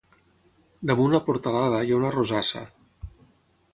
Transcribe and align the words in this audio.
Damunt 0.91 1.13
la 1.15 1.21
portalada 1.29 1.83
hi 1.89 1.93
ha 1.93 1.99
una 2.01 2.13
rosassa. 2.17 2.67